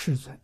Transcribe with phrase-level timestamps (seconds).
[0.00, 0.40] 世尊。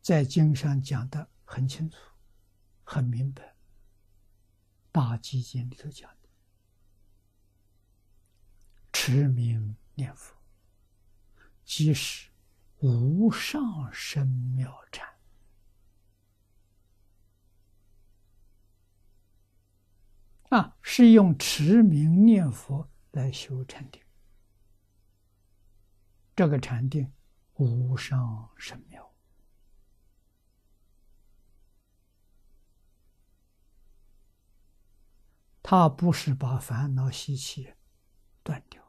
[0.00, 1.96] 在经上讲的很清楚、
[2.84, 3.42] 很明白，
[4.92, 6.28] 《大集经》里头讲的，
[8.92, 10.36] 持名念佛，
[11.64, 12.30] 即是
[12.78, 15.17] 无上生妙禅
[20.50, 24.02] 啊，是用持名念佛来修禅定，
[26.34, 27.12] 这个禅定
[27.54, 29.12] 无上甚妙。
[35.62, 37.74] 他不是把烦恼习气
[38.42, 38.82] 断掉，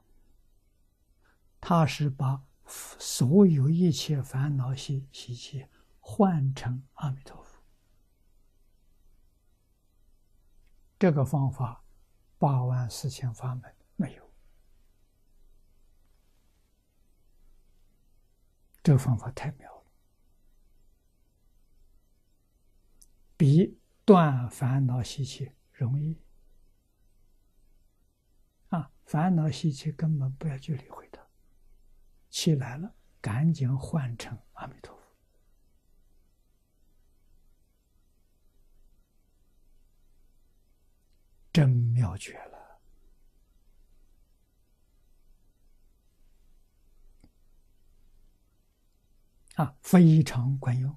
[1.59, 5.65] 他是把所有一切烦恼习习气
[5.99, 7.48] 换成阿弥陀佛。
[10.99, 11.81] 这个方法，
[12.37, 14.29] 八万四千法门没有。
[18.83, 19.91] 这个方法太妙了，
[23.37, 26.21] 比断烦恼习气容易
[28.67, 28.91] 啊。
[29.05, 31.25] 烦恼习气根本不要去理会它，
[32.29, 34.98] 气来了，赶紧换成阿弥陀佛，
[41.51, 42.79] 真妙绝了，
[49.55, 50.95] 啊，非常管用。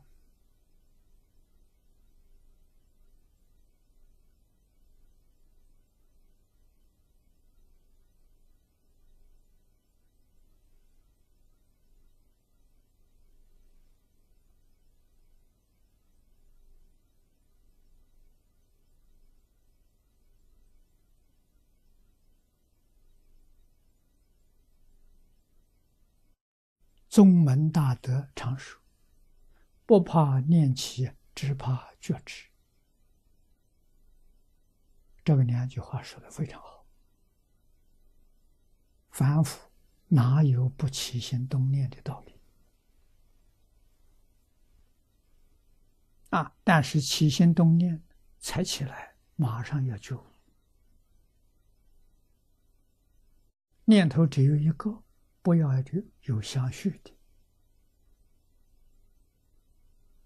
[27.12, 28.80] 宗门大德常说
[29.84, 32.46] ：“不怕念起，只怕觉知。”
[35.22, 36.86] 这个两句话说的非常好。
[39.10, 39.70] 凡夫
[40.08, 42.40] 哪有不起心动念的道理？
[46.30, 46.56] 啊！
[46.64, 48.02] 但是起心动念
[48.38, 50.24] 才起来，马上要觉悟。
[53.84, 55.04] 念头只有一个。
[55.42, 57.12] 不要有有相续的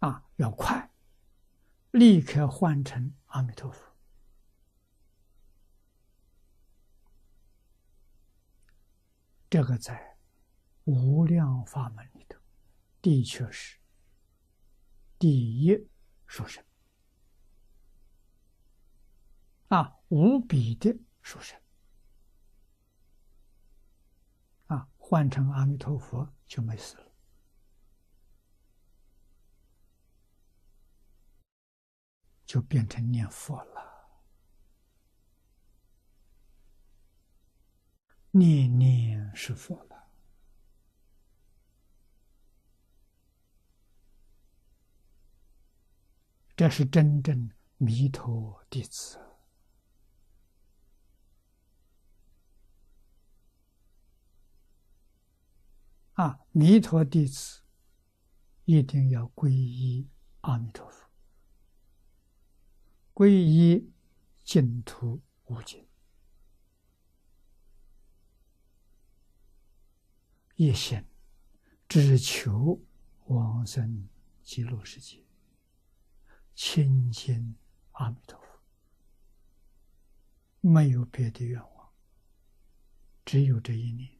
[0.01, 0.91] 啊，要快，
[1.93, 3.97] 立刻换成阿弥陀佛。
[9.49, 10.19] 这个在
[10.85, 12.39] 无量法门里头，
[13.01, 13.79] 的确是
[15.19, 15.89] 第一
[16.27, 16.63] 殊胜
[19.69, 21.59] 啊，无比的殊胜。
[25.09, 27.13] 换成阿弥陀佛就没事了，
[32.45, 34.09] 就变成念佛了，
[38.33, 40.11] 念念是佛了，
[46.57, 49.21] 这是真正弥陀弟子。
[56.17, 57.61] 啊，弥陀弟子
[58.65, 60.09] 一定要皈依
[60.41, 61.11] 阿弥陀佛，
[63.13, 63.93] 皈依
[64.43, 65.87] 净土无尽，
[70.55, 71.05] 一心
[71.87, 72.81] 只求
[73.27, 74.09] 往生
[74.43, 75.23] 极乐世界，
[76.55, 77.55] 亲近
[77.93, 78.47] 阿弥陀佛，
[80.63, 81.93] 没有别的愿望，
[83.23, 84.11] 只有这一念，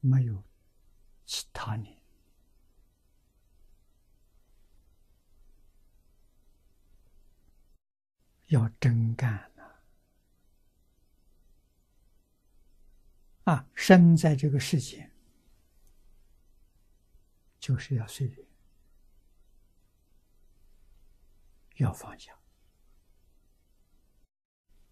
[0.00, 0.42] 没有。
[8.52, 9.62] 要真干呐！
[13.44, 15.10] 啊，生在这个世界
[17.58, 18.46] 就是要随缘，
[21.76, 22.38] 要放下，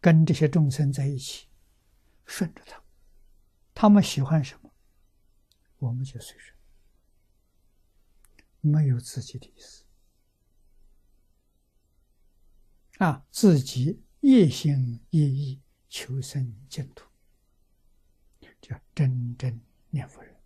[0.00, 1.46] 跟这些众生在一起，
[2.24, 2.82] 顺着他，
[3.74, 4.72] 他们喜欢什么？
[5.76, 6.56] 我们就随顺，
[8.62, 9.84] 没有自己的意思
[13.00, 13.26] 啊！
[13.30, 17.06] 自己一心一意求生净土，
[18.60, 19.58] 叫真正
[19.88, 20.36] 念佛人。